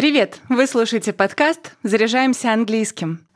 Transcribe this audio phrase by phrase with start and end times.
[0.00, 0.40] Привет!
[0.48, 3.26] Вы слушаете подкаст «Заряжаемся английским».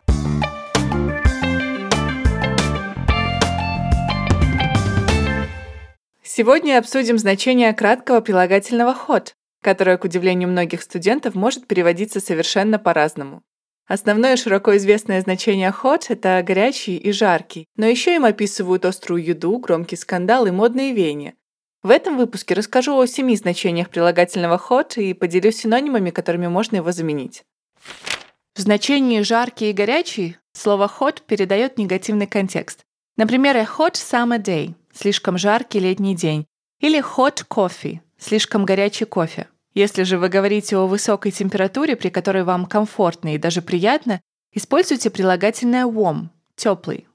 [6.22, 13.42] Сегодня обсудим значение краткого прилагательного hot, которое, к удивлению многих студентов, может переводиться совершенно по-разному.
[13.86, 19.58] Основное широко известное значение hot— это горячий и жаркий, но еще им описывают острую еду,
[19.58, 21.34] громкий скандал и модные веяния.
[21.84, 26.92] В этом выпуске расскажу о семи значениях прилагательного hot и поделюсь синонимами, которыми можно его
[26.92, 27.44] заменить.
[28.54, 32.80] В значении «жаркий» и «горячий» слово hot передает негативный контекст.
[33.18, 36.46] Например, hot summer day– слишком жаркий летний день,
[36.80, 39.48] или hot coffee– слишком горячий кофе.
[39.74, 44.22] Если же вы говорите о высокой температуре, при которой вам комфортно и даже приятно,
[44.54, 47.06] используйте прилагательное warm– теплый.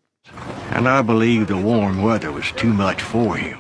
[0.72, 3.58] And I believe the warm weather was too much for you.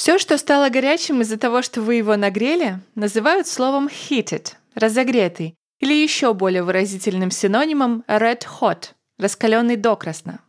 [0.00, 5.92] Все, что стало горячим из-за того, что вы его нагрели, называют словом heated– разогретый, или
[5.92, 10.40] еще более выразительным синонимом red hot– раскаленный докрасно.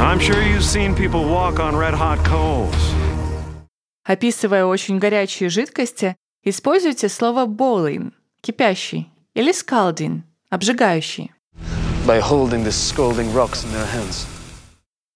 [0.00, 2.72] I'm sure you've seen people walk on red hot coals.
[4.02, 11.34] Описывая очень горячие жидкости, используйте слово boiling– кипящий, или scalding– обжигающий.
[12.06, 14.26] By holding the scalding rocks in their hands.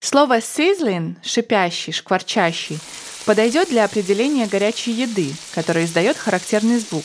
[0.01, 2.79] Слово sizzling– шипящий, шкварчащий–
[3.27, 7.05] подойдет для определения горячей еды, которая издает характерный звук.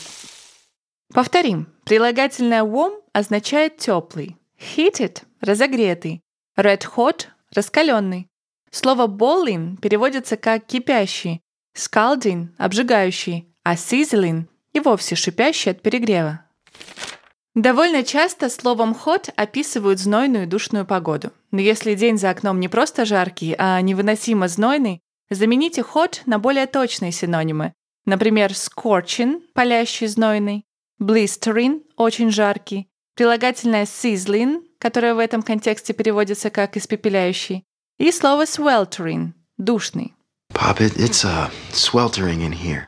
[1.12, 1.68] Повторим.
[1.84, 6.20] Прилагательное warm означает теплый, heated– разогретый,
[6.56, 8.28] red hot– раскаленный.
[8.70, 11.40] Слово boiling переводится как кипящий,
[11.76, 16.40] scalding– обжигающий, а sizzling– и вовсе шипящий от перегрева.
[17.54, 21.32] Довольно часто словом hot описывают знойную и душную погоду.
[21.50, 26.66] Но если день за окном не просто жаркий, а невыносимо знойный, Замените hot на более
[26.66, 27.72] точные синонимы.
[28.04, 30.64] Например, scorching– палящий, знойный,
[31.00, 37.64] blistering– очень жаркий, прилагательное sizzling, которое в этом контексте переводится как испепеляющий,
[37.98, 40.14] и слово sweltering– душный.
[40.54, 42.84] Pop it, it's uh, sweltering in here.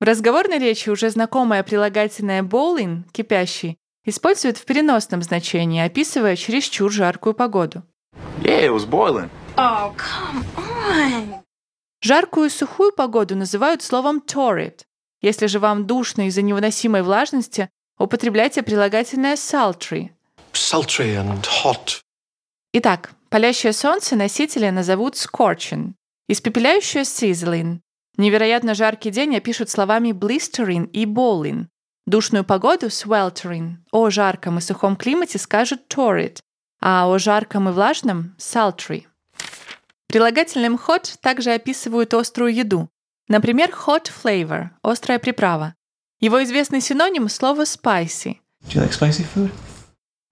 [0.00, 7.34] В разговорной речи уже знакомое прилагательное bowling– кипящий, используют в переносном значении, описывая чересчур жаркую
[7.34, 7.82] погоду.
[8.40, 9.28] Yeah, it was boiling.
[9.58, 11.43] Oh, come on.
[12.04, 14.82] Жаркую и сухую погоду называют словом torrid.
[15.22, 20.10] Если же вам душно из-за невыносимой влажности, употребляйте прилагательное sultry.
[20.52, 22.02] Sultry and hot.
[22.74, 25.94] Итак, палящее солнце носители назовут scorching,
[26.28, 27.78] испепеляющее sizzling.
[28.18, 31.68] Невероятно жаркий день опишут словами blistering и bowling.
[32.04, 33.76] Душную погоду sweltering.
[33.92, 36.40] О жарком и сухом климате скажут torrid,
[36.82, 39.06] а о жарком и влажном sultry.
[40.08, 42.88] Прилагательным hot также описывают острую еду.
[43.28, 45.74] Например, hot flavor– острая приправа.
[46.20, 48.38] Его известный синоним– слово spicy.
[48.68, 49.50] Do you like spicy food?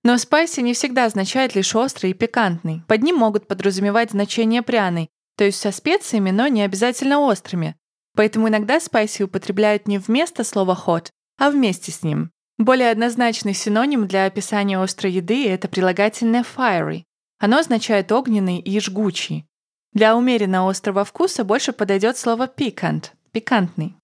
[0.04, 2.82] Но spicy не всегда означает лишь острый и пикантный.
[2.88, 7.76] Под ним могут подразумевать значение пряный, то есть со специями, но не обязательно острыми.
[8.14, 11.08] Поэтому иногда spicy употребляют не вместо слова hot,
[11.38, 12.30] а вместе с ним.
[12.58, 17.04] Более однозначный синоним для описания острой еды– это прилагательное fiery.
[17.38, 19.46] Оно означает огненный и жгучий.
[19.94, 23.94] Для умеренно острого вкуса больше подойдет слово piquant– пикантный.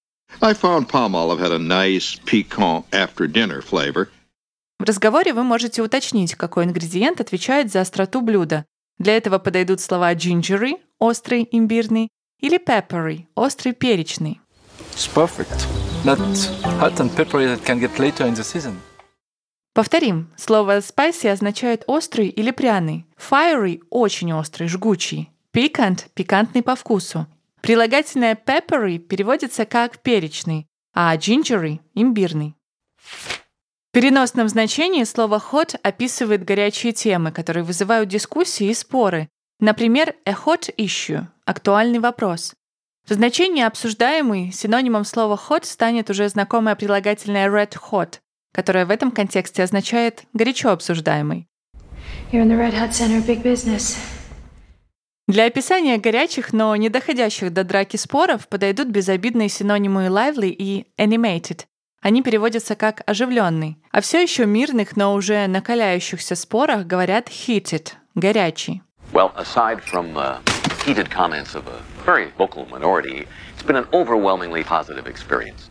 [0.42, 4.08] I found palm olive had a nice piquant after dinner flavor.
[4.78, 8.66] В разговоре вы можете уточнить, какой ингредиент отвечает за остроту блюда.
[8.98, 12.08] Для этого подойдут слова gingery– острый, имбирный,
[12.40, 14.40] или peppery– острый, перечный.
[14.92, 15.66] It's perfect.
[16.04, 16.18] Not
[16.80, 18.74] hot and peppery that can get later in the season.
[19.74, 20.30] Повторим.
[20.36, 23.06] Слово spicy означает острый или пряный.
[23.16, 25.30] Fiery– очень острый, жгучий.
[25.58, 27.26] Piquant– пикантный по вкусу.
[27.62, 32.54] Прилагательное peppery переводится как перечный, а gingery– имбирный.
[32.96, 39.28] В переносном значении слово hot описывает горячие темы, которые вызывают дискуссии и споры.
[39.58, 42.54] Например, a hot issue– актуальный вопрос.
[43.08, 48.20] В значении обсуждаемый синонимом слова hot станет уже знакомое прилагательное red hot,
[48.54, 51.48] которое в этом контексте означает горячо обсуждаемый.
[52.30, 53.96] You're in the red hot center big business.
[55.28, 61.66] Для описания горячих, но не доходящих до драки споров подойдут безобидные синонимы lively и animated.
[62.00, 68.80] Они переводятся как «оживленный», а все еще мирных, но уже накаляющихся спорах говорят heated— «горячий».
[69.12, 70.38] Well, aside from uh,
[70.86, 75.70] heated comments of a very vocal minority, it's been an overwhelmingly positive experience.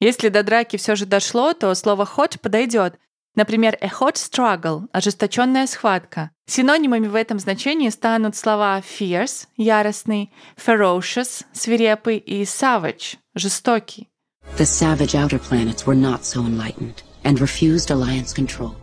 [0.00, 2.94] Если до драки все же дошло, то слово hot подойдет,
[3.34, 6.30] Например, a hot struggle– ожесточенная схватка.
[6.46, 14.08] Синонимами в этом значении станут слова fierce– яростный, ferocious– свирепый и savage– жестокий.
[14.56, 17.02] The savage outer planets were not so enlightened.
[17.24, 18.74] and refused alliance control.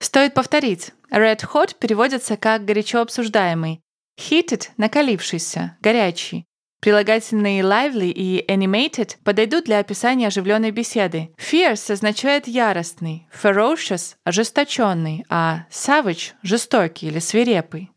[0.00, 0.92] Стоит повторить.
[1.10, 3.80] Red hot переводится как «горячо обсуждаемый».
[4.18, 6.44] Heated— накалившийся, горячий.
[6.80, 11.28] Прилагательные lively и animated подойдут для описания оживленной беседы.
[11.36, 17.90] Fierce означает яростный, ferocious— ожесточенный, а savage— жестокий или свирепый.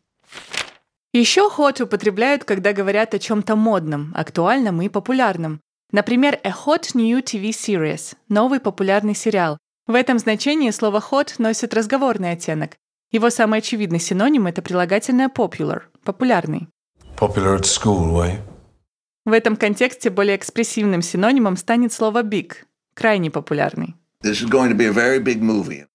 [1.14, 5.60] Еще hot употребляют, когда говорят о чем-то модном, актуальном и популярном.
[5.90, 9.56] Например, a hot new TV series— новый популярный сериал.
[9.86, 12.76] В этом значении слово hot носит разговорный оттенок.
[13.12, 16.68] Его самый очевидный синоним— это прилагательное popular— популярный.
[17.16, 18.53] Popular at school, way.
[19.24, 22.52] В этом контексте более экспрессивным синонимом станет слово big—
[22.94, 23.96] крайне популярный.
[24.22, 25.86] This is going to be a very big movie.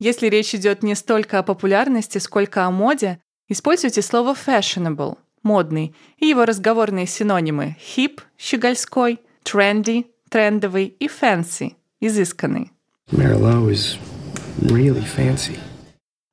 [0.00, 6.26] Если речь идет не столько о популярности, сколько о моде, используйте слово fashionable— модный, и
[6.26, 12.70] его разговорные синонимы hip— щегольской, trendy— трендовый и fancy— изысканный.
[13.10, 15.58] Really fancy.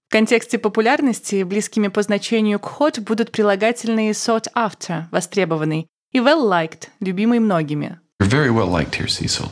[0.08, 6.88] В контексте популярности близкими по значению к hot будут прилагательные sought after— востребованный, и well-liked—
[7.02, 8.00] любимый многими.
[8.22, 9.50] You're very well liked here, Cecil.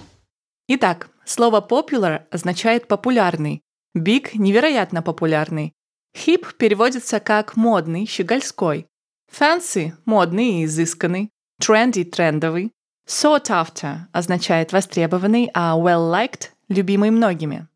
[0.69, 3.61] Итак, слово popular означает популярный,
[3.93, 5.73] big— невероятно популярный,
[6.15, 8.87] hip переводится как модный, щегольской,
[9.29, 11.31] fancy— модный и изысканный,
[11.61, 12.71] trendy— трендовый,
[13.05, 17.67] sought after означает востребованный, а well-liked— любимый многими.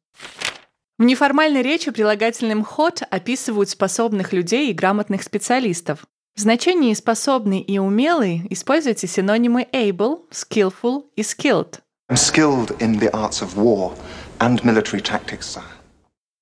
[0.97, 6.05] В неформальной речи прилагательным hot описывают способных людей и грамотных специалистов.
[6.37, 11.79] В значении «способный» и «умелый» используйте синонимы able, skillful и skilled.
[12.11, 13.93] I'm skilled in the arts of war
[14.37, 15.63] and military tactics, sir.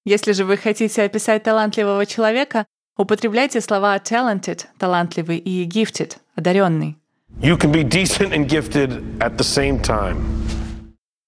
[0.04, 2.66] Если же вы хотите описать талантливого человека,
[2.98, 6.98] употребляйте слова talented– талантливый и gifted– одаренный.
[7.40, 10.18] You can be decent and gifted at the same time.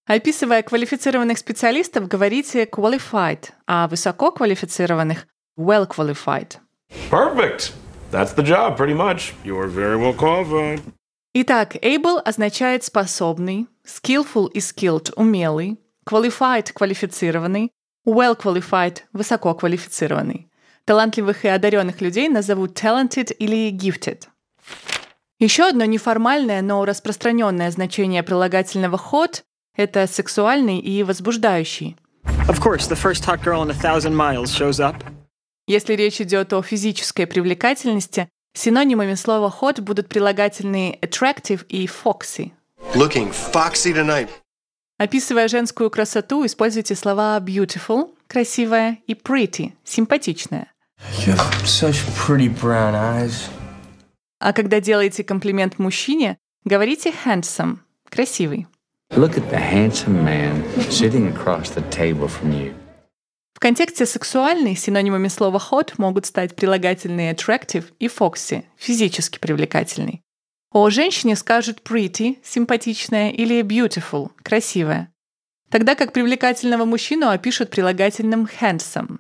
[0.07, 5.25] Описывая квалифицированных специалистов, говорите qualified, а высококвалифицированных–
[5.57, 6.57] well qualified.
[7.09, 7.71] Perfect.
[8.12, 9.33] That's the job, pretty much.
[9.44, 10.81] You're very well qualified.
[11.33, 15.77] Итак, able означает способный, skillful и skilled– умелый,
[16.07, 17.71] qualified– квалифицированный,
[18.06, 20.48] well qualified– высококвалифицированный.
[20.86, 24.24] Талантливых и одаренных людей назовут talented или gifted.
[25.38, 29.44] Еще одно неформальное, но распространенное значение прилагательного hot–
[29.75, 31.98] это сексуальный и возбуждающий.
[32.48, 34.95] Of course, the first hot girl in a thousand miles shows up.
[35.67, 42.51] Если речь идет о физической привлекательности, синонимами слова hot будут прилагательные attractive и foxy.
[42.95, 44.29] Looking foxy tonight.
[44.97, 50.71] Описывая женскую красоту, используйте слова beautiful– красивая и pretty– симпатичная.
[51.25, 53.49] You have such pretty brown eyes.
[54.39, 57.79] А когда делаете комплимент мужчине, говорите handsome–
[58.09, 58.67] красивый.
[59.11, 62.73] Look at the handsome man sitting across the table from you.
[63.57, 70.21] В контексте сексуальный синонимами слова hot могут стать прилагательные attractive и foxy– физически привлекательный.
[70.71, 75.12] О женщине скажут pretty– симпатичная или beautiful– красивая.
[75.71, 79.18] Тогда как привлекательного мужчину опишут прилагательным handsome.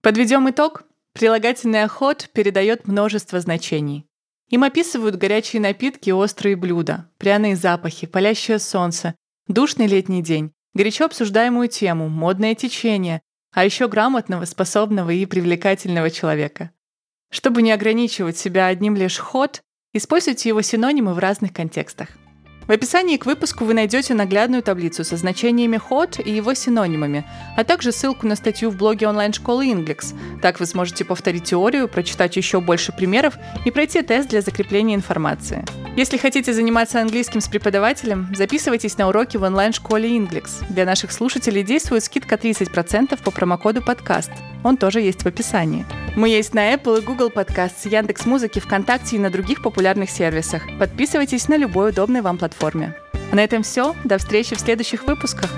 [0.00, 0.84] Подведем итог.
[1.14, 4.06] Прилагательное hot передает множество значений.
[4.50, 9.16] Им описывают горячие напитки и острые блюда, пряные запахи, палящее солнце,
[9.48, 13.22] душный летний день, горячо обсуждаемую тему, модное течение,
[13.52, 16.70] а еще грамотного, способного и привлекательного человека.
[17.30, 19.60] Чтобы не ограничивать себя одним лишь hot,
[19.92, 22.08] используйте его синонимы в разных контекстах.
[22.72, 27.64] В описании к выпуску вы найдете наглядную таблицу со значениями hot и его синонимами, а
[27.64, 30.14] также ссылку на статью в блоге онлайн-школы Inglix.
[30.40, 33.34] Так вы сможете повторить теорию, прочитать еще больше примеров
[33.66, 35.66] и пройти тест для закрепления информации.
[35.98, 40.64] Если хотите заниматься английским с преподавателем, записывайтесь на уроки в онлайн-школе Inglix.
[40.70, 44.30] Для наших слушателей действует скидка 30% по промокоду подкаст.
[44.64, 45.84] Он тоже есть в описании.
[46.14, 50.62] Мы есть на Apple и Google Podcasts, Яндекс Музыки, ВКонтакте и на других популярных сервисах.
[50.78, 52.94] Подписывайтесь на любой удобной вам платформе.
[53.30, 53.94] А на этом все.
[54.04, 55.50] До встречи в следующих выпусках.